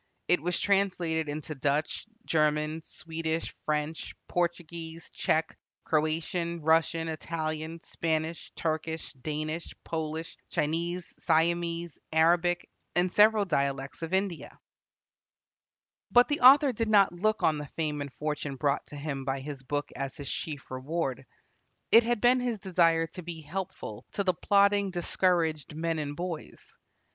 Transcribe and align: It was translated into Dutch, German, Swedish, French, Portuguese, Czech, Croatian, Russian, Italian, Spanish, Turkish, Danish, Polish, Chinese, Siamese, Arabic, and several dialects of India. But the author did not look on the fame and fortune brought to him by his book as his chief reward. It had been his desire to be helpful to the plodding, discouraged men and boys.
It 0.27 0.41
was 0.41 0.59
translated 0.59 1.29
into 1.29 1.53
Dutch, 1.53 2.07
German, 2.25 2.81
Swedish, 2.81 3.53
French, 3.65 4.15
Portuguese, 4.27 5.07
Czech, 5.11 5.55
Croatian, 5.83 6.59
Russian, 6.63 7.07
Italian, 7.07 7.79
Spanish, 7.83 8.51
Turkish, 8.55 9.13
Danish, 9.13 9.75
Polish, 9.83 10.37
Chinese, 10.49 11.13
Siamese, 11.19 11.99
Arabic, 12.11 12.67
and 12.95 13.11
several 13.11 13.45
dialects 13.45 14.01
of 14.01 14.11
India. 14.11 14.57
But 16.09 16.29
the 16.29 16.39
author 16.41 16.73
did 16.73 16.89
not 16.89 17.13
look 17.13 17.43
on 17.43 17.59
the 17.59 17.67
fame 17.75 18.01
and 18.01 18.11
fortune 18.13 18.55
brought 18.55 18.87
to 18.87 18.95
him 18.95 19.23
by 19.23 19.39
his 19.41 19.61
book 19.61 19.91
as 19.95 20.17
his 20.17 20.31
chief 20.31 20.71
reward. 20.71 21.25
It 21.91 22.01
had 22.01 22.19
been 22.21 22.39
his 22.39 22.57
desire 22.57 23.05
to 23.13 23.21
be 23.21 23.41
helpful 23.41 24.07
to 24.13 24.23
the 24.23 24.33
plodding, 24.33 24.89
discouraged 24.89 25.75
men 25.75 25.99
and 25.99 26.15
boys. 26.15 26.73